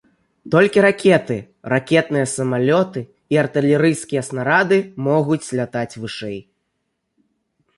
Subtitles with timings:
[0.53, 1.35] Толькі ракеты,
[1.73, 3.03] ракетныя самалёты
[3.35, 4.77] і артылерыйскія снарады
[5.09, 6.39] могуць лятаць вышэй.